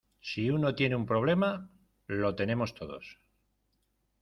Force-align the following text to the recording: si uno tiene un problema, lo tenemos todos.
si 0.19 0.49
uno 0.49 0.73
tiene 0.73 0.95
un 0.95 1.05
problema, 1.05 1.69
lo 2.07 2.33
tenemos 2.33 2.73
todos. 2.73 3.19